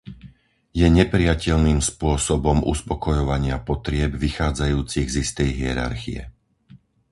Je 0.79 0.87
neprijateľným 0.99 1.77
spôsobom 1.91 2.57
uspokojovania 2.73 3.57
potrieb 3.69 4.11
vychádzajúcich 4.25 5.07
z 5.13 5.15
istej 5.25 5.49
hierarchie. 5.59 6.21